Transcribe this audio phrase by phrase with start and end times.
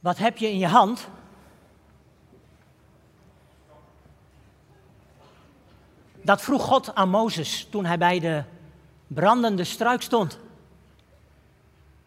[0.00, 1.08] Wat heb je in je hand?
[6.22, 8.42] Dat vroeg God aan Mozes toen hij bij de
[9.06, 10.38] brandende struik stond.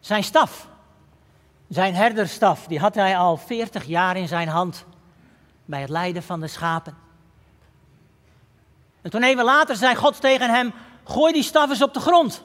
[0.00, 0.68] Zijn staf,
[1.68, 4.84] zijn herderstaf, die had hij al 40 jaar in zijn hand
[5.64, 6.96] bij het leiden van de schapen.
[9.02, 10.72] En toen even later zei God tegen hem:
[11.04, 12.44] Gooi die staf eens op de grond.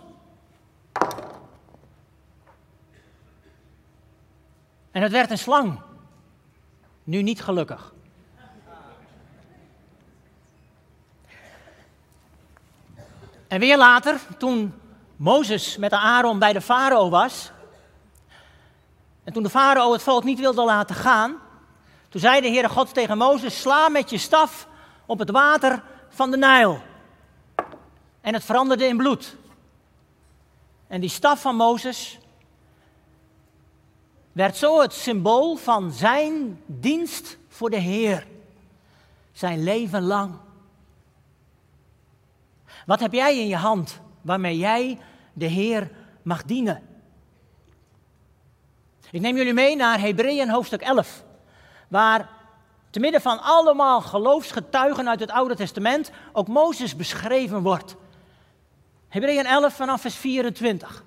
[4.98, 5.79] En het werd een slang.
[7.04, 7.93] Nu niet gelukkig.
[13.47, 14.73] En weer later, toen
[15.15, 17.51] Mozes met de Aaron bij de farao was.
[19.23, 21.36] En toen de farao het volk niet wilde laten gaan.
[22.09, 24.68] Toen zei de Heere God tegen Mozes: Sla met je staf
[25.06, 26.82] op het water van de Nijl.
[28.21, 29.36] En het veranderde in bloed.
[30.87, 32.20] En die staf van Mozes
[34.38, 38.28] werd zo het symbool van zijn dienst voor de Heer.
[39.31, 40.36] Zijn leven lang.
[42.86, 45.00] Wat heb jij in je hand waarmee jij
[45.34, 46.81] de Heer mag dienen?
[49.12, 51.23] Ik neem jullie mee naar Hebreeën hoofdstuk 11,
[51.88, 52.30] waar
[52.90, 57.95] te midden van allemaal geloofsgetuigen uit het Oude Testament ook Mozes beschreven wordt.
[59.08, 61.06] Hebreeën 11 vanaf vers 24.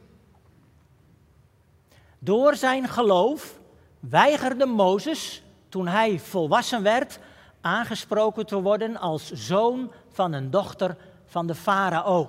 [2.23, 3.59] Door zijn geloof
[4.01, 7.19] weigerde Mozes, toen hij volwassen werd,
[7.61, 10.97] aangesproken te worden als zoon van een dochter
[11.27, 12.29] van de farao.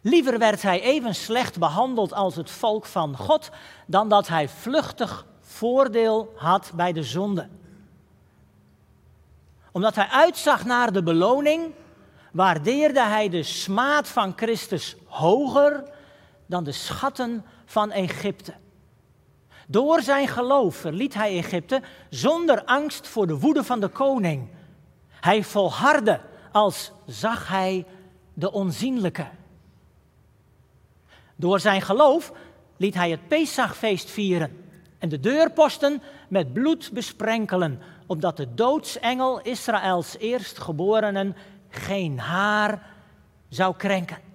[0.00, 3.50] Liever werd hij even slecht behandeld als het volk van God,
[3.86, 7.48] dan dat hij vluchtig voordeel had bij de zonde.
[9.72, 11.74] Omdat hij uitzag naar de beloning,
[12.32, 15.84] waardeerde hij de smaad van Christus hoger
[16.50, 18.52] dan de schatten van Egypte.
[19.66, 24.48] Door zijn geloof verliet hij Egypte zonder angst voor de woede van de koning.
[25.20, 26.20] Hij volhardde
[26.52, 27.86] als zag hij
[28.34, 29.26] de onzienlijke.
[31.36, 32.32] Door zijn geloof
[32.76, 34.64] liet hij het Pesachfeest vieren
[34.98, 41.36] en de deurposten met bloed besprenkelen, opdat de doodsengel Israëls eerstgeborenen
[41.68, 42.92] geen haar
[43.48, 44.29] zou krenken.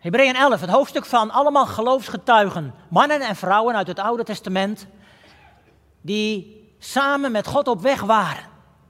[0.00, 4.86] Hebreeën 11, het hoofdstuk van allemaal geloofsgetuigen, mannen en vrouwen uit het Oude Testament,
[6.00, 8.44] die samen met God op weg waren,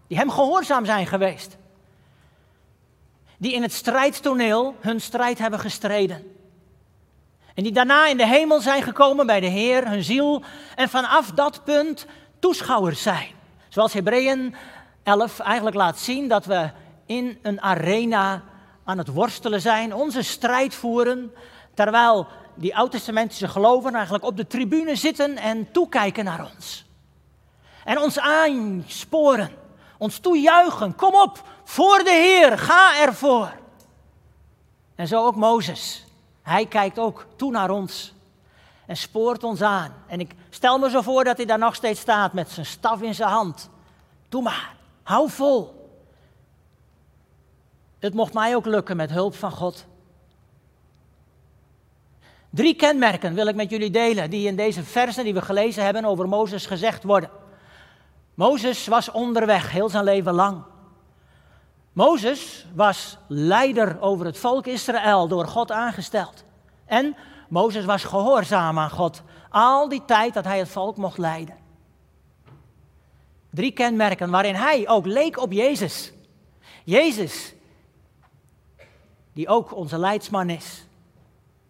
[0.07, 1.57] die hem gehoorzaam zijn geweest,
[3.39, 6.25] die in het strijdtoneel hun strijd hebben gestreden.
[7.55, 10.43] En die daarna in de hemel zijn gekomen bij de Heer, hun ziel,
[10.77, 12.07] en vanaf dat punt
[12.39, 13.29] toeschouwers zijn.
[13.69, 14.55] Zoals Hebreeën
[15.03, 16.71] 11 eigenlijk laat zien dat we
[17.07, 18.43] in een arena
[18.85, 21.35] aan het worstelen zijn, onze strijd voeren,
[21.75, 26.85] terwijl die oud-testamentische gelovigen eigenlijk op de tribune zitten en toekijken naar ons.
[27.85, 29.51] En ons aansporen,
[29.99, 33.53] ons toejuichen, kom op, voor de Heer, ga ervoor.
[34.95, 36.05] En zo ook Mozes.
[36.43, 38.15] Hij kijkt ook toe naar ons
[38.87, 39.95] en spoort ons aan.
[40.07, 43.03] En ik stel me zo voor dat hij daar nog steeds staat met zijn staf
[43.03, 43.71] in zijn hand.
[44.29, 45.80] Doe maar, hou vol.
[48.01, 49.87] Het mocht mij ook lukken met hulp van God.
[52.51, 56.05] Drie kenmerken wil ik met jullie delen die in deze versen die we gelezen hebben
[56.05, 57.31] over Mozes gezegd worden.
[58.35, 60.63] Mozes was onderweg heel zijn leven lang.
[61.93, 66.45] Mozes was leider over het volk Israël door God aangesteld.
[66.85, 67.17] En
[67.49, 71.55] Mozes was gehoorzaam aan God al die tijd dat hij het volk mocht leiden.
[73.51, 76.13] Drie kenmerken waarin hij ook leek op Jezus.
[76.85, 77.55] Jezus,
[79.41, 80.85] die ook onze leidsman is.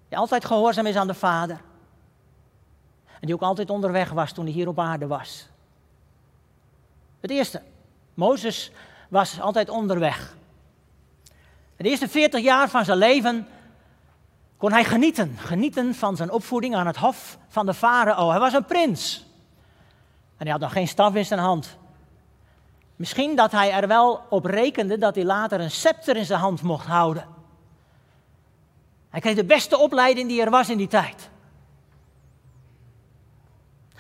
[0.09, 1.61] Die altijd gehoorzaam is aan de Vader.
[3.07, 5.49] En die ook altijd onderweg was toen hij hier op aarde was.
[7.21, 7.63] Het eerste,
[8.15, 8.71] Mozes
[9.09, 10.37] was altijd onderweg.
[11.77, 13.47] De eerste 40 jaar van zijn leven
[14.57, 15.37] kon hij genieten.
[15.39, 18.31] Genieten van zijn opvoeding aan het hof van de farao.
[18.31, 19.27] Hij was een prins.
[20.37, 21.77] En hij had nog geen staf in zijn hand.
[22.97, 26.63] Misschien dat hij er wel op rekende dat hij later een scepter in zijn hand
[26.63, 27.39] mocht houden.
[29.11, 31.31] Hij kreeg de beste opleiding die er was in die tijd.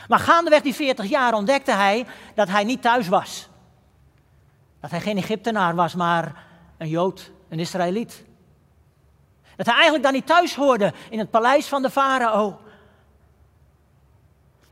[0.09, 3.49] Maar gaandeweg die 40 jaar ontdekte hij dat hij niet thuis was.
[4.81, 6.45] Dat hij geen Egyptenaar was, maar
[6.79, 8.25] een Jood, een Israëliet.
[9.57, 12.59] Dat hij eigenlijk daar niet thuis hoorde in het paleis van de farao.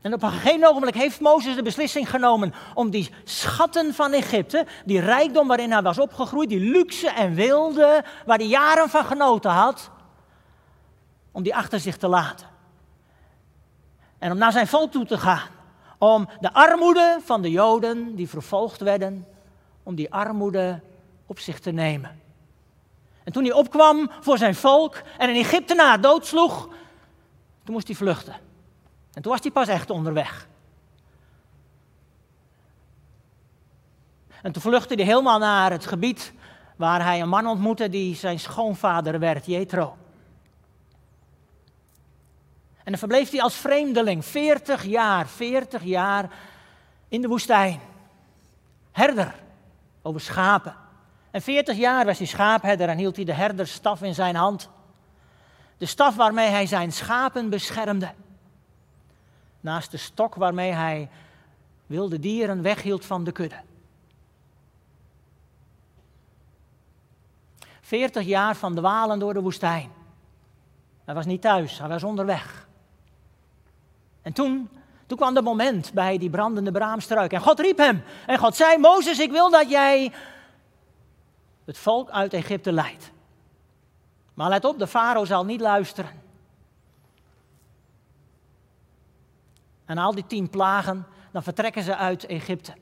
[0.01, 4.65] En op een gegeven ogenblik heeft Mozes de beslissing genomen om die schatten van Egypte,
[4.85, 9.51] die rijkdom waarin hij was opgegroeid, die luxe en wilde, waar hij jaren van genoten
[9.51, 9.91] had,
[11.39, 12.47] om die achter zich te laten.
[14.17, 15.47] En om naar zijn volk toe te gaan.
[15.97, 19.27] Om de armoede van de Joden die vervolgd werden,
[19.83, 20.81] om die armoede
[21.25, 22.21] op zich te nemen.
[23.23, 26.67] En toen hij opkwam voor zijn volk en een Egyptenaar doodsloeg,
[27.63, 28.35] toen moest hij vluchten.
[29.13, 30.47] En toen was hij pas echt onderweg.
[34.41, 36.33] En toen vluchtte hij helemaal naar het gebied
[36.75, 39.97] waar hij een man ontmoette die zijn schoonvader werd, Jethro.
[42.89, 46.29] En dan verbleef hij als vreemdeling 40 jaar, 40 jaar
[47.07, 47.79] in de woestijn.
[48.91, 49.35] Herder
[50.01, 50.75] over schapen.
[51.31, 54.69] En 40 jaar was hij schaapherder en hield hij de herderstaf in zijn hand.
[55.77, 58.11] De staf waarmee hij zijn schapen beschermde.
[59.59, 61.09] Naast de stok waarmee hij
[61.85, 63.59] wilde dieren weghield van de kudde.
[67.81, 69.91] 40 jaar van dwalen door de woestijn.
[71.05, 72.67] Hij was niet thuis, hij was onderweg.
[74.21, 74.69] En toen,
[75.05, 77.33] toen kwam het moment bij die brandende braamstruik.
[77.33, 78.03] En God riep hem.
[78.25, 80.13] En God zei: Mozes, ik wil dat jij
[81.65, 83.11] het volk uit Egypte leidt.
[84.33, 86.11] Maar let op, de farao zal niet luisteren.
[89.85, 92.73] En al die tien plagen, dan vertrekken ze uit Egypte.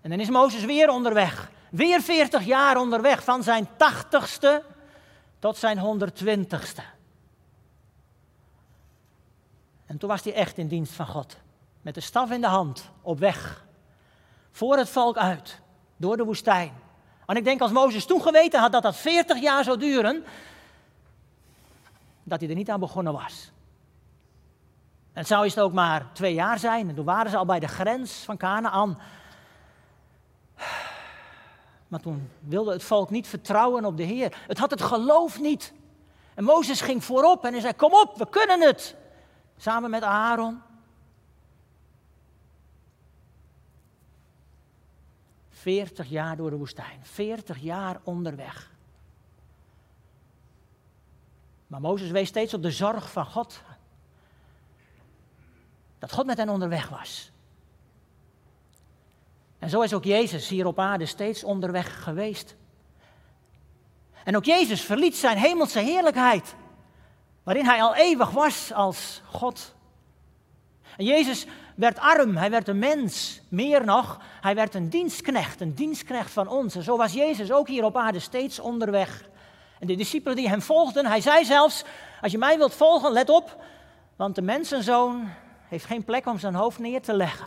[0.00, 1.50] En dan is Mozes weer onderweg.
[1.70, 4.62] Weer 40 jaar onderweg, van zijn tachtigste
[5.38, 6.97] tot zijn 120ste.
[9.88, 11.36] En toen was hij echt in dienst van God.
[11.82, 13.64] Met de staf in de hand, op weg.
[14.50, 15.60] Voor het volk uit,
[15.96, 16.72] door de woestijn.
[17.26, 20.24] En ik denk als Mozes toen geweten had dat dat 40 jaar zou duren,
[22.22, 23.50] dat hij er niet aan begonnen was.
[25.12, 26.88] En het zou het ook maar twee jaar zijn.
[26.88, 28.98] En toen waren ze al bij de grens van Canaan.
[31.88, 34.36] Maar toen wilde het volk niet vertrouwen op de Heer.
[34.46, 35.72] Het had het geloof niet.
[36.34, 38.96] En Mozes ging voorop en hij zei: Kom op, we kunnen het.
[39.58, 40.62] Samen met Aaron.
[45.50, 47.00] 40 jaar door de woestijn.
[47.02, 48.70] 40 jaar onderweg.
[51.66, 53.62] Maar Mozes wees steeds op de zorg van God.
[55.98, 57.30] Dat God met hen onderweg was.
[59.58, 62.56] En zo is ook Jezus hier op aarde steeds onderweg geweest.
[64.24, 66.54] En ook Jezus verliet zijn hemelse heerlijkheid,
[67.48, 69.74] waarin hij al eeuwig was als God.
[70.96, 73.40] En Jezus werd arm, hij werd een mens.
[73.48, 76.74] Meer nog, hij werd een dienstknecht, een dienstknecht van ons.
[76.74, 79.28] En zo was Jezus ook hier op aarde steeds onderweg.
[79.78, 81.84] En de discipelen die hem volgden, hij zei zelfs,
[82.20, 83.64] als je mij wilt volgen, let op,
[84.16, 85.28] want de mensenzoon
[85.68, 87.46] heeft geen plek om zijn hoofd neer te leggen.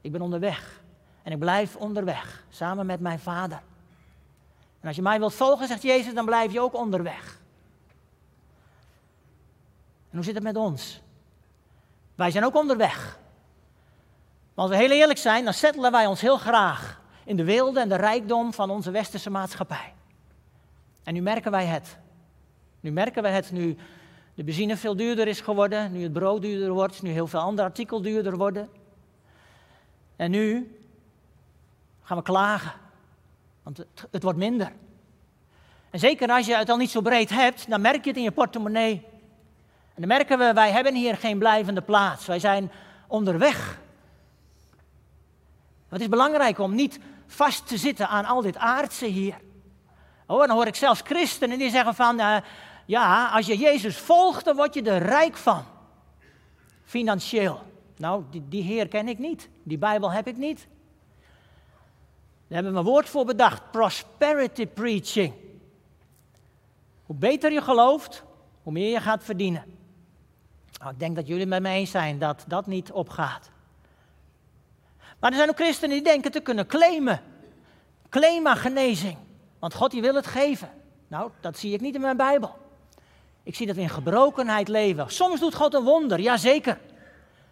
[0.00, 0.82] Ik ben onderweg.
[1.22, 3.62] En ik blijf onderweg, samen met mijn vader.
[4.80, 7.38] En als je mij wilt volgen, zegt Jezus, dan blijf je ook onderweg.
[10.10, 11.00] En hoe zit het met ons?
[12.14, 13.18] Wij zijn ook onderweg.
[14.54, 17.80] Maar als we heel eerlijk zijn, dan settelen wij ons heel graag in de wilde
[17.80, 19.92] en de rijkdom van onze westerse maatschappij.
[21.02, 21.98] En nu merken wij het.
[22.80, 23.76] Nu merken wij het nu
[24.34, 27.68] de benzine veel duurder is geworden, nu het brood duurder wordt, nu heel veel andere
[27.68, 28.68] artikelen duurder worden.
[30.16, 30.76] En nu
[32.02, 32.72] gaan we klagen,
[33.62, 34.72] want het, het wordt minder.
[35.90, 38.22] En zeker als je het al niet zo breed hebt, dan merk je het in
[38.22, 39.06] je portemonnee.
[39.98, 42.26] En dan merken we, wij hebben hier geen blijvende plaats.
[42.26, 42.72] Wij zijn
[43.06, 43.80] onderweg.
[45.88, 49.34] Het is belangrijk om niet vast te zitten aan al dit aardse hier.
[50.26, 52.36] Oh, dan hoor ik zelfs christenen die zeggen van, uh,
[52.86, 55.64] ja, als je Jezus volgt, dan word je er rijk van.
[56.84, 57.62] Financieel.
[57.96, 59.48] Nou, die, die Heer ken ik niet.
[59.62, 60.66] Die Bijbel heb ik niet.
[62.46, 65.34] Daar hebben we een woord voor bedacht: prosperity preaching.
[67.06, 68.22] Hoe beter je gelooft,
[68.62, 69.77] hoe meer je gaat verdienen.
[70.78, 73.50] Nou, ik denk dat jullie met me eens zijn dat dat niet opgaat.
[75.18, 77.20] Maar er zijn ook christenen die denken te kunnen claimen.
[78.08, 79.16] Claim genezing.
[79.58, 80.70] Want God die wil het geven.
[81.08, 82.56] Nou, dat zie ik niet in mijn Bijbel.
[83.42, 85.10] Ik zie dat we in gebrokenheid leven.
[85.10, 86.78] Soms doet God een wonder, ja zeker.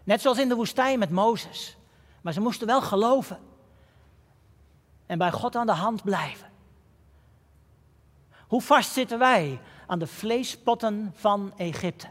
[0.04, 1.76] Net zoals in de woestijn met Mozes.
[2.21, 3.38] Maar ze moesten wel geloven.
[5.06, 6.50] En bij God aan de hand blijven.
[8.47, 12.09] Hoe vast zitten wij aan de vleespotten van Egypte?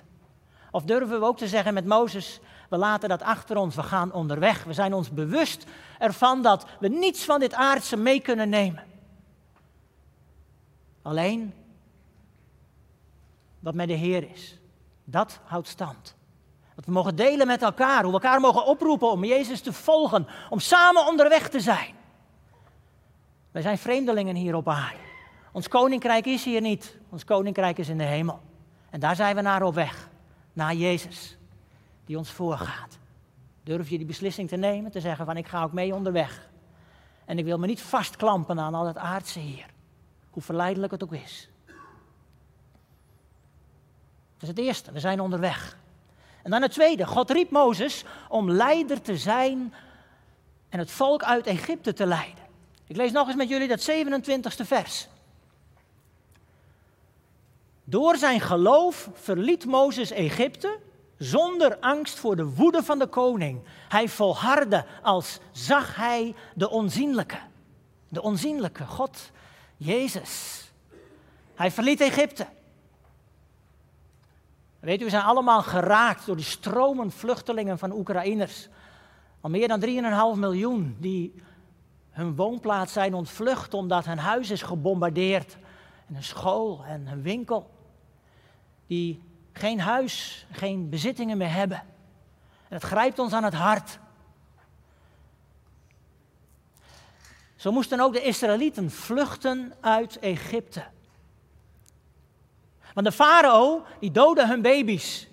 [0.76, 2.40] Of durven we ook te zeggen met Mozes,
[2.70, 4.64] we laten dat achter ons, we gaan onderweg.
[4.64, 5.66] We zijn ons bewust
[6.00, 8.84] ervan dat we niets van dit aardse mee kunnen nemen.
[11.02, 11.54] Alleen
[13.60, 14.58] wat met de Heer is,
[15.04, 16.16] dat houdt stand.
[16.76, 20.28] Dat we mogen delen met elkaar, hoe we elkaar mogen oproepen om Jezus te volgen,
[20.50, 21.96] om samen onderweg te zijn.
[23.52, 25.00] Wij zijn vreemdelingen hier op aarde.
[25.52, 28.40] Ons koninkrijk is hier niet, ons koninkrijk is in de hemel.
[28.90, 30.14] En daar zijn we naar op weg.
[30.56, 31.38] Naar Jezus,
[32.06, 32.98] die ons voorgaat.
[33.64, 36.50] Durf je die beslissing te nemen, te zeggen van ik ga ook mee onderweg.
[37.26, 39.66] En ik wil me niet vastklampen aan al het aardse hier.
[40.30, 41.50] Hoe verleidelijk het ook is.
[44.34, 45.78] Dat is het eerste, we zijn onderweg.
[46.44, 49.74] En dan het tweede, God riep Mozes om leider te zijn
[50.70, 52.44] en het volk uit Egypte te leiden.
[52.88, 55.08] Ik lees nog eens met jullie dat 27e vers.
[57.88, 60.80] Door zijn geloof verliet Mozes Egypte
[61.18, 63.62] zonder angst voor de woede van de koning.
[63.90, 67.38] Hij volhardde als zag hij de onzienlijke.
[68.10, 69.32] De onzienlijke, God,
[69.78, 70.64] Jezus.
[71.56, 72.46] Hij verliet Egypte.
[74.80, 78.68] Weet u, we zijn allemaal geraakt door die stromen vluchtelingen van Oekraïners.
[79.42, 79.86] Al meer dan
[80.36, 81.34] 3,5 miljoen die
[82.10, 85.58] hun woonplaats zijn ontvlucht omdat hun huis is gebombardeerd.
[86.08, 87.74] En een school en een winkel.
[88.88, 89.22] Die
[89.54, 91.78] geen huis, geen bezittingen meer hebben.
[92.68, 94.00] En het grijpt ons aan het hart.
[97.56, 100.84] Zo moesten ook de Israëlieten vluchten uit Egypte.
[102.94, 105.28] Want de farao, die doodde hun baby's.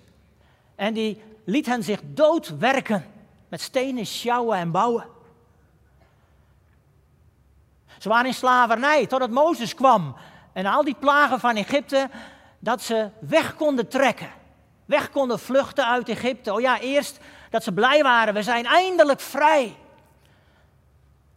[0.75, 3.05] En die liet hen zich doodwerken
[3.49, 5.05] met stenen sjouwen en bouwen.
[7.97, 10.15] Ze waren in slavernij totdat Mozes kwam.
[10.53, 12.09] En al die plagen van Egypte,
[12.63, 14.31] dat ze weg konden trekken.
[14.85, 16.53] Weg konden vluchten uit Egypte.
[16.53, 19.77] Oh ja, eerst dat ze blij waren, we zijn eindelijk vrij.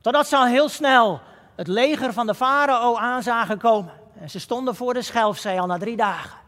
[0.01, 1.21] Totdat ze al heel snel
[1.57, 3.93] het leger van de farao aan zagen komen.
[4.21, 6.39] En ze stonden voor de Schelfzee al na drie dagen.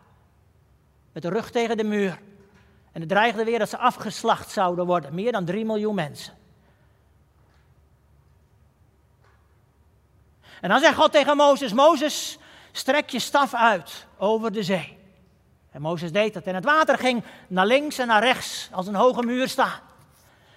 [1.12, 2.20] Met de rug tegen de muur.
[2.92, 5.14] En het dreigde weer dat ze afgeslacht zouden worden.
[5.14, 6.34] Meer dan drie miljoen mensen.
[10.60, 12.38] En dan zegt God tegen Mozes: Mozes,
[12.72, 14.98] strek je staf uit over de zee.
[15.70, 16.44] En Mozes deed dat.
[16.44, 19.80] En het water ging naar links en naar rechts als een hoge muur staan.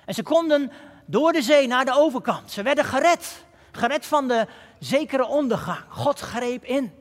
[0.06, 0.72] En ze konden
[1.06, 2.52] door de zee naar de overkant.
[2.52, 3.46] Ze werden gered.
[3.72, 4.48] Gered van de
[4.80, 5.80] zekere ondergang.
[5.90, 6.94] God greep in.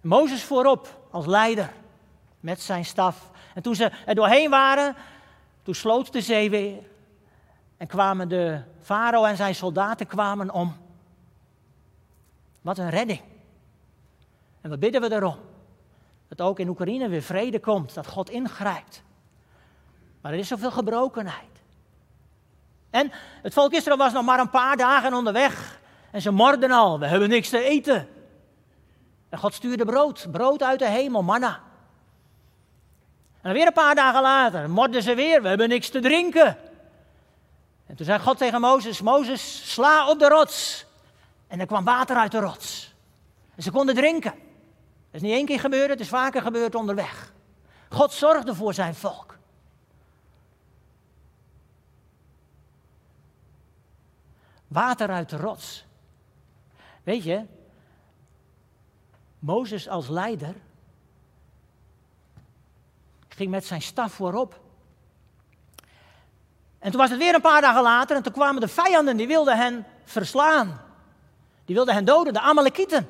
[0.00, 1.72] Mozes voorop als leider
[2.40, 3.30] met zijn staf.
[3.54, 4.96] En toen ze er doorheen waren,
[5.62, 6.82] toen sloot de zee weer.
[7.76, 10.76] En kwamen de farao en zijn soldaten kwamen om.
[12.62, 13.20] Wat een redding.
[14.60, 15.36] En wat bidden we erom?
[16.28, 19.02] Dat ook in Oekraïne weer vrede komt, dat God ingrijpt.
[20.20, 21.62] Maar er is zoveel gebrokenheid.
[22.90, 25.80] En het volk Israël was nog maar een paar dagen onderweg.
[26.10, 28.08] En ze morden al, we hebben niks te eten.
[29.28, 31.60] En God stuurde brood, brood uit de hemel, manna.
[33.42, 36.58] En weer een paar dagen later morden ze weer, we hebben niks te drinken.
[37.86, 40.86] En toen zei God tegen Mozes, Mozes, sla op de rots.
[41.52, 42.94] En er kwam water uit de rots.
[43.54, 44.30] En ze konden drinken.
[44.30, 47.32] Dat is niet één keer gebeurd, het is vaker gebeurd onderweg.
[47.88, 49.38] God zorgde voor zijn volk.
[54.68, 55.84] Water uit de rots.
[57.02, 57.46] Weet je,
[59.38, 60.54] Mozes als leider
[63.28, 64.60] ging met zijn staf voorop.
[66.78, 69.26] En toen was het weer een paar dagen later en toen kwamen de vijanden, die
[69.26, 70.90] wilden hen verslaan.
[71.72, 73.08] Die wilden hen doden, de Amalekieten.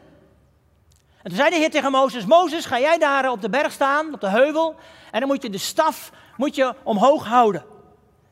[1.22, 4.14] En toen zei de Heer tegen Mozes, Mozes, ga jij daar op de berg staan,
[4.14, 4.74] op de heuvel,
[5.10, 7.64] en dan moet je de staf moet je omhoog houden.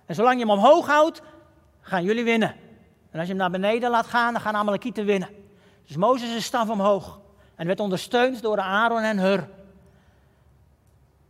[0.06, 1.22] En zolang je hem omhoog houdt,
[1.80, 2.48] gaan jullie winnen.
[3.10, 5.28] En als je hem naar beneden laat gaan, dan gaan Amalekieten winnen.
[5.86, 7.18] Dus Mozes is staf omhoog.
[7.54, 9.48] En werd ondersteund door Aaron en Hur.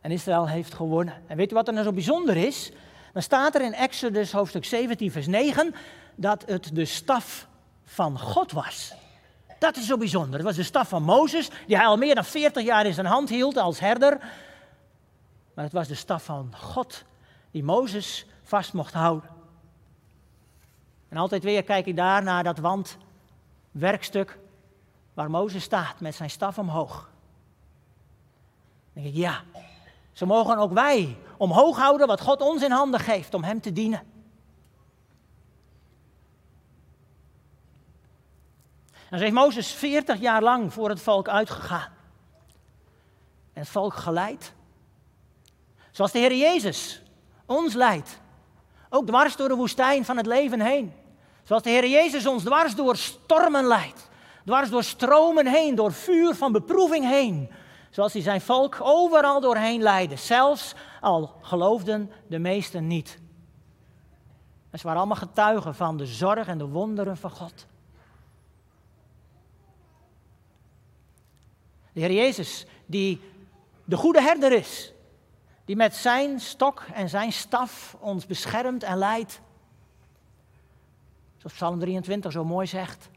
[0.00, 1.14] En Israël heeft gewonnen.
[1.26, 2.72] En weet u wat er nou zo bijzonder is?
[3.12, 5.74] Dan staat er in Exodus hoofdstuk 17, vers 9,
[6.14, 7.48] dat het de staf
[7.90, 8.94] van God was.
[9.58, 10.34] Dat is zo bijzonder.
[10.34, 13.06] Het was de staf van Mozes, die hij al meer dan 40 jaar in zijn
[13.06, 14.18] hand hield als herder.
[15.54, 17.04] Maar het was de staf van God,
[17.50, 19.30] die Mozes vast mocht houden.
[21.08, 24.38] En altijd weer kijk ik daar naar dat wandwerkstuk
[25.14, 27.10] waar Mozes staat met zijn staf omhoog.
[28.92, 29.42] Dan denk ik, ja,
[30.12, 33.72] zo mogen ook wij omhoog houden wat God ons in handen geeft om Hem te
[33.72, 34.02] dienen.
[39.10, 41.92] En zo heeft Mozes 40 jaar lang voor het volk uitgegaan.
[43.52, 44.52] En het volk geleid.
[45.90, 47.02] Zoals de Heer Jezus
[47.46, 48.20] ons leidt.
[48.88, 50.92] Ook dwars door de woestijn van het leven heen.
[51.42, 54.08] Zoals de Heer Jezus ons dwars door stormen leidt.
[54.44, 57.50] Dwars door stromen heen, door vuur van beproeving heen.
[57.90, 60.16] Zoals hij zijn volk overal doorheen leidde.
[60.16, 63.18] Zelfs al geloofden de meesten niet.
[64.70, 67.66] En ze waren allemaal getuigen van de zorg en de wonderen van God.
[71.92, 73.20] De Heer Jezus, die
[73.84, 74.92] de goede herder is,
[75.64, 79.40] die met zijn stok en zijn staf ons beschermt en leidt.
[81.36, 83.08] Zoals Psalm 23 zo mooi zegt.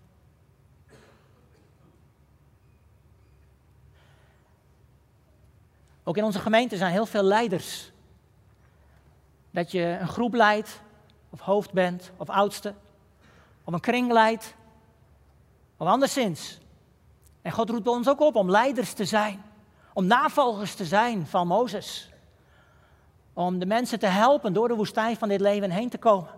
[6.04, 7.92] Ook in onze gemeente zijn heel veel leiders.
[9.52, 10.82] Dat je een groep leidt,
[11.30, 12.74] of hoofd bent, of oudste,
[13.64, 14.56] of een kring leidt,
[15.78, 16.60] of anderszins.
[17.44, 19.44] En God roept ons ook op om leiders te zijn,
[19.94, 22.12] om navolgers te zijn van Mozes.
[23.34, 26.30] Om de mensen te helpen door de woestijn van dit leven heen te komen.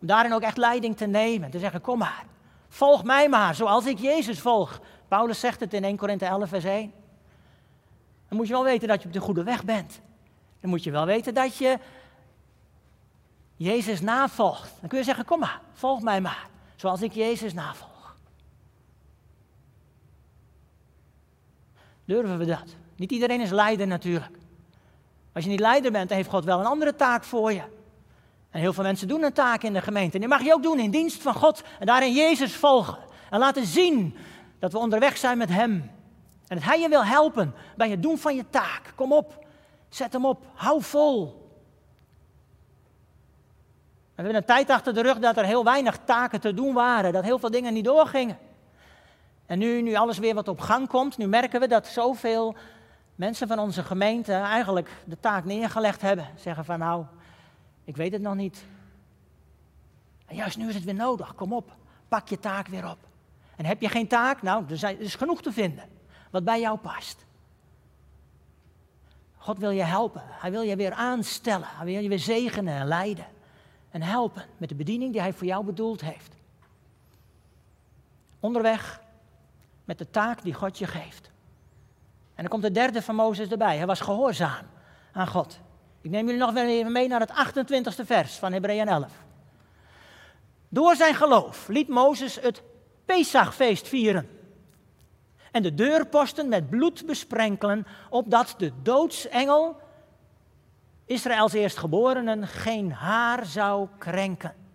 [0.00, 2.24] Om daarin ook echt leiding te nemen, te zeggen, kom maar,
[2.68, 4.80] volg mij maar, zoals ik Jezus volg.
[5.08, 6.92] Paulus zegt het in 1 Korinthe 11, vers 1.
[8.28, 10.00] Dan moet je wel weten dat je op de goede weg bent.
[10.60, 11.78] Dan moet je wel weten dat je
[13.56, 14.72] Jezus navolgt.
[14.80, 17.95] Dan kun je zeggen, kom maar, volg mij maar, zoals ik Jezus navolg.
[22.06, 22.74] Durven we dat?
[22.96, 24.38] Niet iedereen is leider natuurlijk.
[25.32, 27.62] Als je niet leider bent, dan heeft God wel een andere taak voor je.
[28.50, 30.14] En heel veel mensen doen een taak in de gemeente.
[30.14, 32.98] En die mag je ook doen in dienst van God en daarin Jezus volgen.
[33.30, 34.16] En laten zien
[34.58, 35.72] dat we onderweg zijn met Hem.
[36.48, 38.92] En dat Hij je wil helpen bij het doen van je taak.
[38.94, 39.46] Kom op,
[39.88, 41.44] zet hem op, hou vol.
[44.14, 47.12] We hebben een tijd achter de rug dat er heel weinig taken te doen waren,
[47.12, 48.38] dat heel veel dingen niet doorgingen.
[49.46, 52.56] En nu, nu alles weer wat op gang komt, nu merken we dat zoveel
[53.14, 56.26] mensen van onze gemeente eigenlijk de taak neergelegd hebben.
[56.36, 57.04] Zeggen van nou,
[57.84, 58.64] ik weet het nog niet.
[60.26, 61.76] En juist nu is het weer nodig, kom op,
[62.08, 62.98] pak je taak weer op.
[63.56, 65.84] En heb je geen taak, nou, er is genoeg te vinden
[66.30, 67.24] wat bij jou past.
[69.36, 70.22] God wil je helpen.
[70.24, 71.68] Hij wil je weer aanstellen.
[71.70, 73.26] Hij wil je weer zegenen en leiden.
[73.90, 76.34] En helpen met de bediening die hij voor jou bedoeld heeft.
[78.40, 79.00] Onderweg
[79.86, 81.30] met de taak die God je geeft.
[82.34, 83.76] En dan komt de derde van Mozes erbij.
[83.76, 84.66] Hij was gehoorzaam
[85.12, 85.58] aan God.
[86.00, 89.12] Ik neem jullie nog weer even mee naar het 28e vers van Hebreeën 11.
[90.68, 92.62] Door zijn geloof liet Mozes het
[93.04, 94.28] Pesachfeest vieren
[95.50, 99.76] en de deurposten met bloed besprenkelen, opdat de doodsengel,
[101.04, 104.65] Israëls eerstgeborenen, geen haar zou krenken.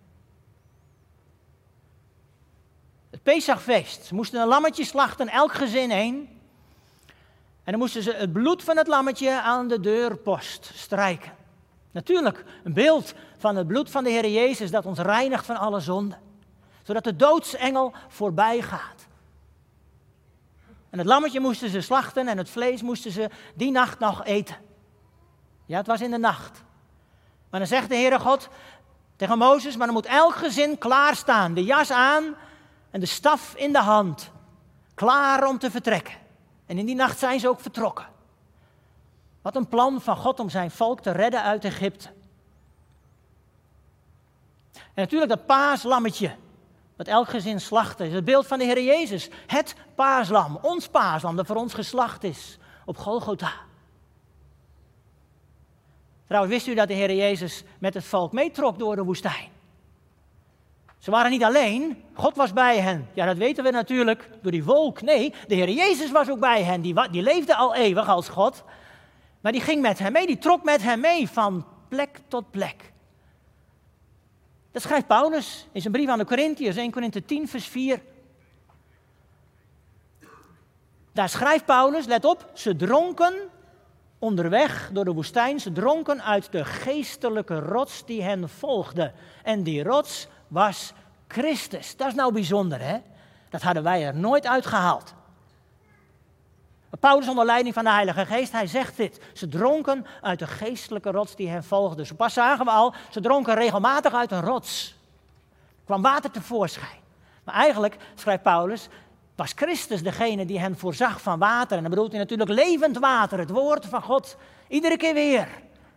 [3.22, 6.28] Het moesten een lammetje slachten, elk gezin één.
[7.64, 11.32] En dan moesten ze het bloed van het lammetje aan de deurpost strijken.
[11.90, 15.80] Natuurlijk, een beeld van het bloed van de Heer Jezus dat ons reinigt van alle
[15.80, 16.18] zonden.
[16.82, 19.06] Zodat de doodsengel voorbij gaat.
[20.90, 24.56] En het lammetje moesten ze slachten en het vlees moesten ze die nacht nog eten.
[25.66, 26.62] Ja, het was in de nacht.
[27.50, 28.48] Maar dan zegt de Heere God
[29.16, 31.54] tegen Mozes, maar dan moet elk gezin klaarstaan.
[31.54, 32.34] De jas aan
[32.92, 34.30] en de staf in de hand.
[34.94, 36.14] Klaar om te vertrekken.
[36.66, 38.06] En in die nacht zijn ze ook vertrokken.
[39.42, 42.08] Wat een plan van God om zijn volk te redden uit Egypte.
[44.72, 46.34] En natuurlijk dat paaslammetje
[46.96, 49.28] dat elk gezin slachten is het beeld van de Heer Jezus.
[49.46, 53.52] Het paaslam, ons paaslam dat voor ons geslacht is op Golgotha.
[56.26, 59.51] Trouwens, wist u dat de Heer Jezus met het volk meetrok door de woestijn?
[61.02, 63.08] Ze waren niet alleen, God was bij hen.
[63.12, 65.02] Ja, dat weten we natuurlijk door die wolk.
[65.02, 66.80] Nee, de Heer Jezus was ook bij hen.
[66.80, 68.64] Die, die leefde al eeuwig als God.
[69.40, 72.92] Maar die ging met hem mee, die trok met hem mee van plek tot plek.
[74.72, 78.00] Dat schrijft Paulus in zijn brief aan de Corinthiërs, 1 Korinthe 10, vers 4.
[81.12, 83.34] Daar schrijft Paulus, let op, ze dronken
[84.18, 89.12] onderweg door de woestijn, ze dronken uit de geestelijke rots die hen volgde.
[89.42, 90.92] En die rots was
[91.28, 91.96] Christus.
[91.96, 92.98] Dat is nou bijzonder, hè?
[93.50, 95.14] Dat hadden wij er nooit uitgehaald.
[97.00, 99.20] Paulus onder leiding van de Heilige Geest, hij zegt dit.
[99.32, 102.04] Ze dronken uit de geestelijke rots die hen volgde.
[102.06, 104.96] Zo pas zagen we al, ze dronken regelmatig uit een rots.
[105.78, 107.00] Er kwam water tevoorschijn.
[107.44, 108.88] Maar eigenlijk, schrijft Paulus,
[109.36, 111.76] was Christus degene die hen voorzag van water.
[111.76, 114.36] En dan bedoelt hij natuurlijk levend water, het woord van God.
[114.68, 115.48] Iedere keer weer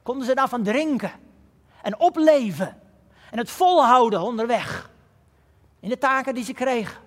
[0.04, 1.12] konden ze daarvan drinken
[1.82, 2.78] en opleven
[3.36, 4.90] en het volhouden onderweg.
[5.80, 6.98] In de taken die ze kregen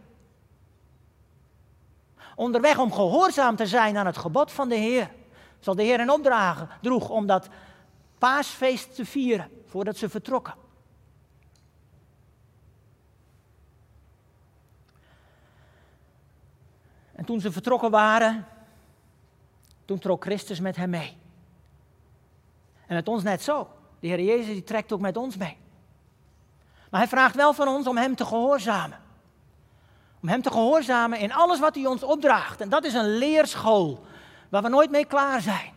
[2.34, 5.10] onderweg om gehoorzaam te zijn aan het gebod van de Heer.
[5.60, 7.48] Zal de Heer een opdragen droeg om dat
[8.18, 10.54] paasfeest te vieren voordat ze vertrokken.
[17.12, 18.46] En toen ze vertrokken waren,
[19.84, 21.16] toen trok Christus met hem mee.
[22.86, 23.68] En met ons net zo.
[24.00, 25.56] De Heer Jezus die trekt ook met ons mee.
[26.90, 28.98] Maar hij vraagt wel van ons om hem te gehoorzamen
[30.22, 32.60] Om Hem te gehoorzamen in alles wat Hij ons opdraagt.
[32.60, 34.04] En dat is een leerschool
[34.48, 35.76] waar we nooit mee klaar zijn.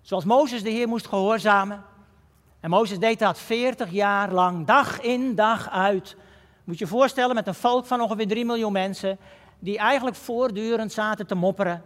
[0.00, 1.84] Zoals Mozes de Heer moest gehoorzamen.
[2.60, 6.16] En Mozes deed dat 40 jaar lang, dag in, dag uit.
[6.64, 9.18] Moet je je voorstellen met een volk van ongeveer 3 miljoen mensen,
[9.58, 11.82] die eigenlijk voortdurend zaten te mopperen.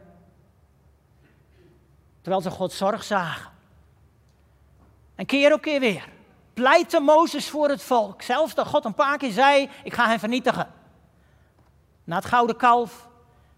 [2.21, 3.51] Terwijl ze Gods zorg zagen.
[5.15, 6.09] En keer op keer weer
[6.55, 8.23] pleitte Mozes voor het volk.
[8.23, 10.67] Zelfs dat God een paar keer zei, ik ga hen vernietigen.
[12.05, 13.09] Na het gouden kalf,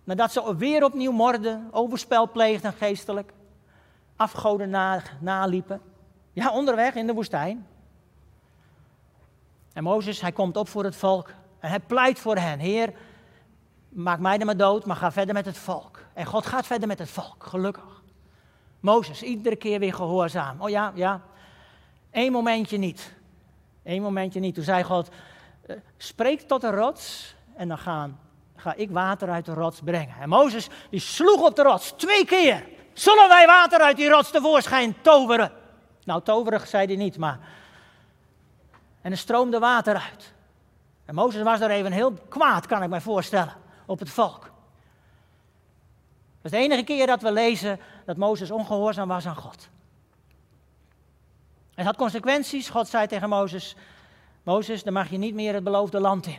[0.04, 3.32] nadat ze weer opnieuw morden, overspel pleegden geestelijk
[4.16, 5.80] afgoden na, naliepen.
[6.32, 7.66] Ja, onderweg in de woestijn.
[9.72, 11.28] En Mozes, hij komt op voor het volk.
[11.58, 12.58] En hij pleit voor hen.
[12.58, 12.92] Heer,
[13.88, 16.04] maak mij er maar dood, maar ga verder met het volk.
[16.14, 17.99] En God gaat verder met het volk, gelukkig.
[18.80, 20.60] Mozes, iedere keer weer gehoorzaam.
[20.60, 21.20] Oh ja, ja.
[22.10, 23.12] Eén momentje niet.
[23.84, 24.54] Eén momentje niet.
[24.54, 25.08] Toen zei God,
[25.66, 28.20] eh, spreek tot de rots en dan gaan,
[28.56, 30.16] ga ik water uit de rots brengen.
[30.20, 32.64] En Mozes, die sloeg op de rots twee keer.
[32.92, 35.52] Zullen wij water uit die rots tevoorschijn toveren?
[36.04, 37.38] Nou, toverig zei hij niet, maar.
[39.00, 40.32] En er stroomde water uit.
[41.04, 43.54] En Mozes was er even heel kwaad, kan ik mij voorstellen,
[43.86, 44.50] op het volk.
[46.42, 49.68] Dat is de enige keer dat we lezen dat Mozes ongehoorzaam was aan God.
[51.74, 52.68] Het had consequenties.
[52.68, 53.76] God zei tegen Mozes:
[54.42, 56.38] Mozes, dan mag je niet meer het beloofde land in.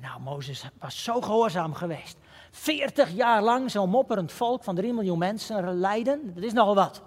[0.00, 2.16] Nou, Mozes was zo gehoorzaam geweest.
[2.50, 7.02] 40 jaar lang zo'n mopperend volk van 3 miljoen mensen lijden, dat is nogal wat.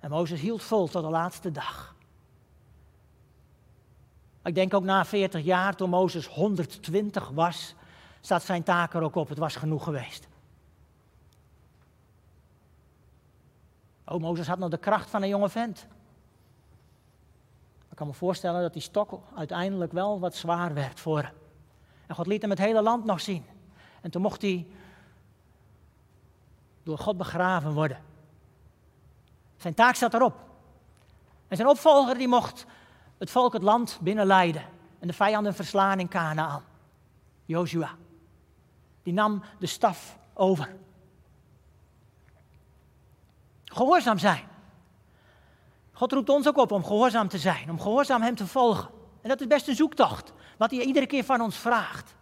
[0.00, 1.94] En Mozes hield vol tot de laatste dag.
[4.44, 7.74] Ik denk ook na 40 jaar, toen Mozes 120 was,
[8.20, 9.28] staat zijn taak er ook op.
[9.28, 10.30] Het was genoeg geweest.
[14.12, 15.86] Oh, Mozes had nog de kracht van een jonge vent.
[17.90, 21.32] Ik kan me voorstellen dat die stok uiteindelijk wel wat zwaar werd voor hem.
[22.06, 23.44] En God liet hem het hele land nog zien.
[24.00, 24.66] En toen mocht hij
[26.82, 27.98] door God begraven worden.
[29.56, 30.34] Zijn taak zat erop.
[31.48, 32.66] En zijn opvolger die mocht
[33.18, 34.64] het volk het land binnenleiden
[34.98, 36.62] en de vijanden verslaan in Canaan.
[37.44, 37.90] Joshua.
[39.02, 40.76] Die nam de staf over.
[43.72, 44.44] Gehoorzaam zijn.
[45.92, 48.90] God roept ons ook op om gehoorzaam te zijn, om gehoorzaam Hem te volgen.
[49.22, 52.14] En dat is best een zoektocht, wat Hij iedere keer van ons vraagt.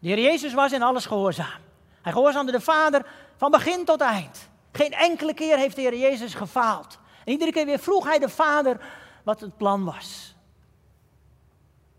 [0.00, 1.60] De Heer Jezus was in alles gehoorzaam.
[2.02, 4.48] Hij gehoorzaamde de Vader van begin tot eind.
[4.72, 6.98] Geen enkele keer heeft de Heer Jezus gefaald.
[7.24, 8.80] En iedere keer weer vroeg hij de Vader
[9.22, 10.34] wat het plan was.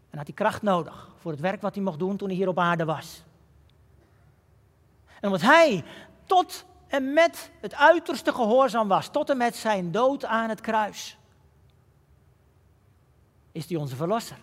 [0.10, 2.48] En had hij kracht nodig voor het werk wat hij mocht doen toen hij hier
[2.48, 3.24] op aarde was.
[5.20, 5.84] En omdat hij
[6.26, 6.66] tot
[6.96, 11.18] en met het uiterste gehoorzaam was, tot en met zijn dood aan het kruis,
[13.52, 14.38] is hij onze verlosser.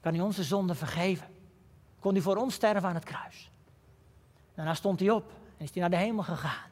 [0.00, 1.32] Kan hij onze zonde vergeven
[2.02, 3.50] kon hij voor ons sterven aan het kruis.
[4.54, 6.70] Daarna stond hij op en is hij naar de hemel gegaan.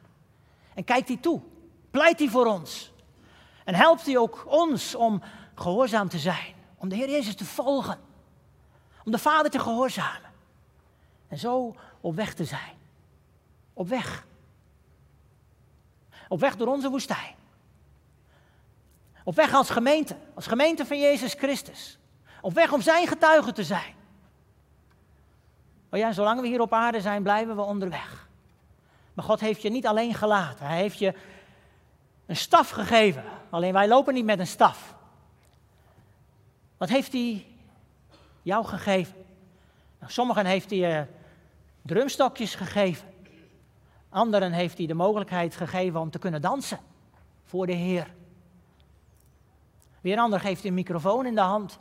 [0.73, 1.41] En kijkt hij toe,
[1.91, 2.91] pleit hij voor ons.
[3.65, 5.21] En helpt hij ook ons om
[5.55, 7.99] gehoorzaam te zijn, om de Heer Jezus te volgen,
[9.03, 10.31] om de Vader te gehoorzamen.
[11.27, 12.77] En zo op weg te zijn.
[13.73, 14.25] Op weg.
[16.31, 17.35] Op weg door onze woestijn.
[19.23, 21.97] Op weg als gemeente, als gemeente van Jezus Christus.
[22.41, 23.93] Op weg om zijn getuige te zijn.
[25.89, 28.27] Oh ja, zolang we hier op aarde zijn, blijven we onderweg.
[29.13, 30.65] Maar God heeft je niet alleen gelaten.
[30.65, 31.13] Hij heeft je
[32.25, 33.23] een staf gegeven.
[33.49, 34.95] Alleen wij lopen niet met een staf.
[36.77, 37.45] Wat heeft hij
[38.41, 39.25] jou gegeven?
[39.99, 41.07] Nou, sommigen heeft hij uh,
[41.81, 43.10] drumstokjes gegeven.
[44.11, 46.79] Anderen heeft hij de mogelijkheid gegeven om te kunnen dansen
[47.43, 48.13] voor de Heer.
[50.01, 51.79] Weer een ander geeft hij een microfoon in de hand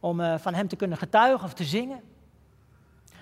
[0.00, 2.02] om uh, van hem te kunnen getuigen of te zingen.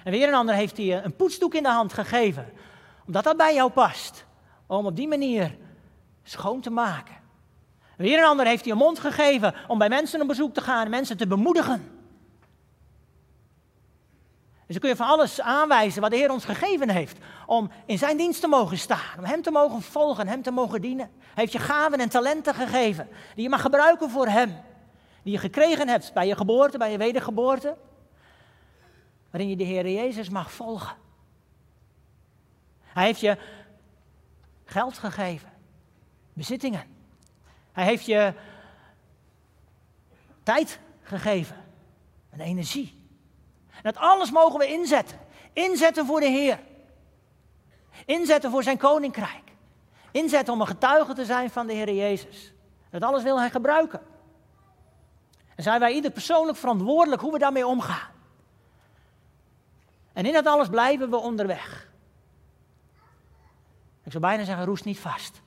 [0.04, 2.52] En weer een ander heeft hij een poetsdoek in de hand gegeven,
[3.06, 4.26] omdat dat bij jou past.
[4.66, 5.56] Om op die manier
[6.22, 7.14] schoon te maken.
[7.96, 10.60] En weer een ander heeft hij een mond gegeven om bij mensen op bezoek te
[10.60, 11.94] gaan en mensen te bemoedigen.
[14.66, 17.18] Dus dan kun je van alles aanwijzen wat de Heer ons gegeven heeft.
[17.46, 19.18] Om in zijn dienst te mogen staan.
[19.18, 21.10] Om hem te mogen volgen, hem te mogen dienen.
[21.18, 23.08] Hij heeft je gaven en talenten gegeven.
[23.34, 24.56] Die je mag gebruiken voor hem.
[25.22, 27.76] Die je gekregen hebt bij je geboorte, bij je wedergeboorte
[29.34, 30.96] waarin je de Heer Jezus mag volgen.
[32.82, 33.38] Hij heeft je
[34.64, 35.52] geld gegeven,
[36.32, 36.84] bezittingen.
[37.72, 38.34] Hij heeft je
[40.42, 41.56] tijd gegeven
[42.30, 43.06] en energie.
[43.70, 45.18] En dat alles mogen we inzetten.
[45.52, 46.58] Inzetten voor de Heer.
[48.06, 49.42] Inzetten voor zijn koninkrijk.
[50.10, 52.52] inzetten om een getuige te zijn van de Heer Jezus.
[52.90, 54.00] Dat alles wil Hij gebruiken.
[55.54, 58.12] En zijn wij ieder persoonlijk verantwoordelijk hoe we daarmee omgaan.
[60.12, 61.90] En in dat alles blijven we onderweg.
[64.02, 65.42] Ik zou bijna zeggen, roest niet vast.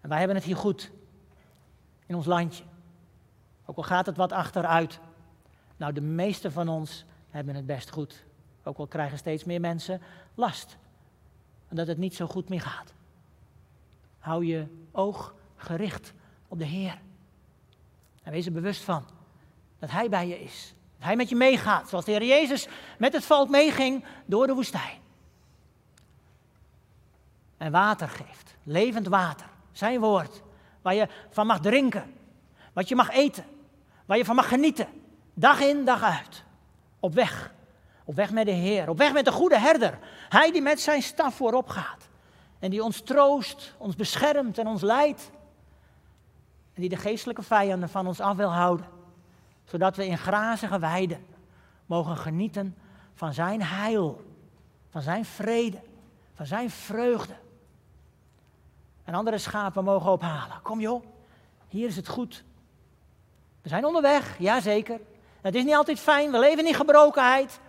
[0.00, 0.90] En wij hebben het hier goed.
[2.06, 2.64] In ons landje.
[3.64, 5.00] Ook al gaat het wat achteruit.
[5.76, 8.24] Nou, de meeste van ons hebben het best goed.
[8.62, 10.02] Ook al krijgen steeds meer mensen
[10.34, 10.76] last.
[11.70, 12.92] Omdat het niet zo goed meer gaat.
[14.18, 16.12] Hou je oog gericht
[16.48, 17.00] op de Heer.
[18.22, 19.04] En wees er bewust van
[19.78, 20.74] dat Hij bij je is.
[20.96, 22.68] Dat Hij met je meegaat, zoals de Heer Jezus
[22.98, 25.02] met het volk meeging door de woestijn.
[27.56, 30.42] En water geeft, levend water, zijn woord,
[30.82, 32.14] waar je van mag drinken,
[32.72, 33.44] wat je mag eten,
[34.06, 34.88] waar je van mag genieten,
[35.34, 36.44] dag in, dag uit.
[37.00, 37.54] Op weg,
[38.04, 39.98] op weg met de Heer, op weg met de goede herder.
[40.28, 42.08] Hij die met zijn staf voorop gaat
[42.58, 45.30] en die ons troost, ons beschermt en ons leidt.
[46.74, 48.86] En die de geestelijke vijanden van ons af wil houden.
[49.64, 51.26] Zodat we in grazige weiden
[51.86, 52.76] mogen genieten
[53.14, 54.24] van zijn heil,
[54.90, 55.80] van zijn vrede,
[56.34, 57.34] van zijn vreugde.
[59.04, 60.62] En andere schapen mogen ophalen.
[60.62, 61.04] Kom joh,
[61.68, 62.44] hier is het goed.
[63.62, 65.00] We zijn onderweg, jazeker.
[65.40, 67.60] Het is niet altijd fijn, we leven in gebrokenheid.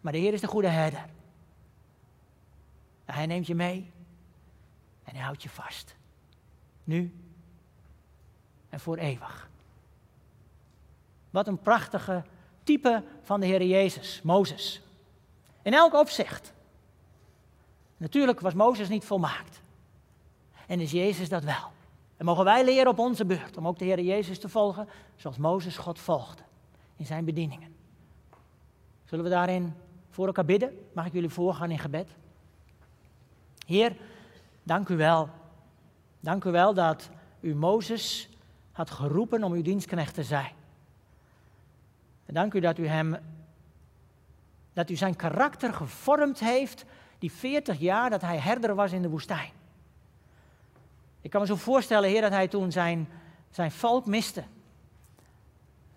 [0.00, 1.04] Maar de Heer is de goede herder.
[3.04, 3.90] hij neemt je mee
[5.04, 5.96] en hij houdt je vast.
[6.84, 7.14] Nu
[8.68, 9.48] en voor eeuwig.
[11.30, 12.24] Wat een prachtige
[12.62, 14.82] type van de Heer Jezus, Mozes.
[15.62, 16.52] In elk opzicht.
[17.96, 19.60] Natuurlijk was Mozes niet volmaakt.
[20.66, 21.72] En is Jezus dat wel.
[22.16, 25.36] En mogen wij leren op onze beurt om ook de Heer Jezus te volgen zoals
[25.36, 26.42] Mozes God volgde
[26.96, 27.74] in zijn bedieningen.
[29.04, 29.74] Zullen we daarin
[30.16, 30.86] voor elkaar bidden?
[30.92, 32.08] Mag ik jullie voorgaan in gebed?
[33.66, 33.96] Heer,
[34.62, 35.28] dank u wel.
[36.20, 38.28] Dank u wel dat u Mozes
[38.72, 40.52] had geroepen om uw dienstknecht te zijn.
[42.26, 43.16] En dank u dat u hem,
[44.72, 46.84] dat u zijn karakter gevormd heeft,
[47.18, 49.50] die 40 jaar dat hij herder was in de woestijn.
[51.20, 53.08] Ik kan me zo voorstellen, Heer, dat hij toen zijn,
[53.50, 54.40] zijn volk miste.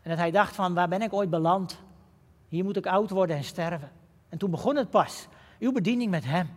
[0.01, 1.79] En dat hij dacht van, waar ben ik ooit beland?
[2.47, 3.97] Hier moet ik oud worden en sterven.
[4.29, 5.27] En toen begon het pas,
[5.59, 6.49] uw bediening met hem.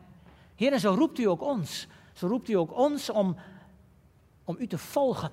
[0.54, 1.86] Heer, en zo roept u ook ons.
[2.12, 3.36] Zo roept u ook ons om,
[4.44, 5.30] om u te volgen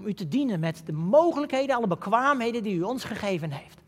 [0.00, 3.78] om u te dienen met de mogelijkheden, alle bekwaamheden die u ons gegeven heeft.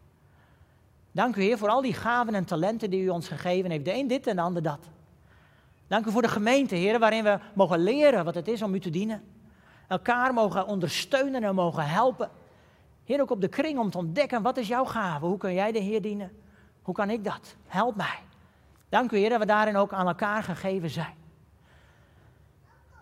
[1.13, 3.85] Dank u Heer voor al die gaven en talenten die u ons gegeven heeft.
[3.85, 4.89] De een dit en de ander dat.
[5.87, 8.81] Dank u voor de gemeente, Heer, waarin we mogen leren wat het is om u
[8.81, 9.23] te dienen.
[9.89, 12.31] Elkaar mogen ondersteunen en mogen helpen.
[13.05, 15.27] Heer, ook op de kring om te ontdekken, wat is jouw gave?
[15.27, 16.31] Hoe kun jij de Heer dienen?
[16.83, 17.57] Hoe kan ik dat?
[17.67, 18.19] Help mij.
[18.89, 21.15] Dank u, Heer, dat we daarin ook aan elkaar gegeven zijn.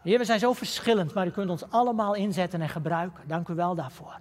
[0.03, 3.29] Heer, we zijn zo verschillend, maar u kunt ons allemaal inzetten en gebruiken.
[3.29, 4.21] Dank u wel daarvoor.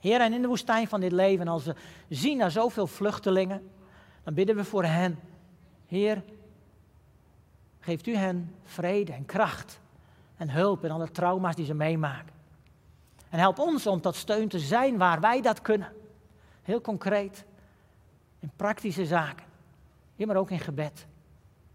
[0.00, 1.74] Heer, en in de woestijn van dit leven, als we
[2.08, 3.70] zien naar zoveel vluchtelingen,
[4.22, 5.18] dan bidden we voor hen.
[5.86, 6.22] Heer,
[7.80, 9.80] geeft u hen vrede en kracht
[10.36, 12.34] en hulp in alle trauma's die ze meemaken.
[13.30, 15.92] En help ons om tot steun te zijn waar wij dat kunnen.
[16.62, 17.44] Heel concreet,
[18.38, 19.46] in praktische zaken.
[20.16, 21.06] Heer, maar ook in gebed.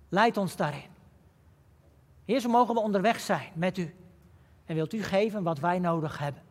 [0.10, 0.90] Leid ons daarin.
[2.26, 3.96] Heer, zo mogen we onderweg zijn met u.
[4.66, 6.42] En wilt u geven wat wij nodig hebben.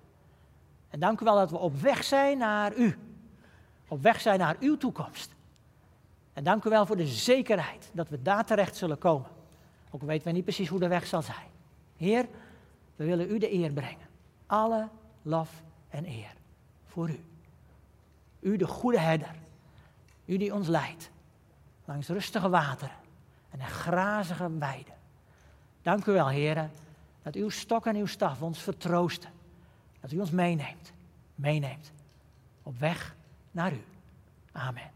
[0.88, 2.98] En dank u wel dat we op weg zijn naar u.
[3.88, 5.34] Op weg zijn naar uw toekomst.
[6.32, 9.28] En dank u wel voor de zekerheid dat we daar terecht zullen komen.
[9.90, 11.46] Ook weten we niet precies hoe de weg zal zijn.
[11.96, 12.26] Heer,
[12.96, 14.08] we willen u de eer brengen.
[14.46, 14.88] Alle
[15.22, 16.34] lof en eer
[16.86, 17.20] voor u.
[18.40, 19.34] U de goede herder.
[20.30, 21.10] U die ons leidt
[21.84, 22.94] langs rustige wateren
[23.50, 24.94] en grazige weiden.
[25.82, 26.70] Dank u wel, heren,
[27.22, 29.30] dat uw stok en uw staf ons vertroosten.
[30.00, 30.92] Dat u ons meeneemt,
[31.34, 31.92] meeneemt
[32.62, 33.14] op weg
[33.50, 33.84] naar u.
[34.52, 34.90] Amen.